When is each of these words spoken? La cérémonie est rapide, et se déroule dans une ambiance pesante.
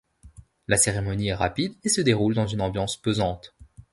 La 0.67 0.77
cérémonie 0.77 1.27
est 1.27 1.35
rapide, 1.35 1.75
et 1.83 1.89
se 1.89 2.01
déroule 2.01 2.33
dans 2.33 2.47
une 2.47 2.61
ambiance 2.61 2.97
pesante. 2.97 3.53